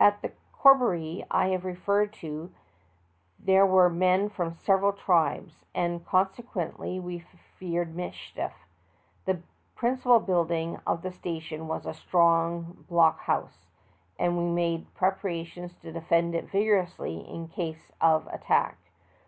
At 0.00 0.20
the 0.20 0.32
corroboree 0.52 1.24
I 1.30 1.50
have 1.50 1.64
referred 1.64 2.12
to, 2.14 2.52
there 3.38 3.64
were 3.64 3.88
men 3.88 4.28
from 4.28 4.52
several 4.52 4.92
tribes, 4.92 5.64
and 5.72 6.04
consequently 6.04 6.98
we 6.98 7.20
feared 7.20 7.94
mischief. 7.94 8.52
The 9.26 9.42
principal 9.76 10.18
building 10.18 10.80
of 10.88 11.02
the 11.02 11.12
station 11.12 11.68
was 11.68 11.86
a 11.86 11.94
strong 11.94 12.84
block 12.88 13.20
hou'se, 13.26 13.68
and 14.18 14.36
we 14.36 14.46
made 14.46 14.92
preparations 14.94 15.76
to 15.82 15.92
defend 15.92 16.34
it 16.34 16.50
vigorously 16.50 17.18
in 17.18 17.46
case 17.46 17.92
of 18.00 18.26
attack. 18.26 18.76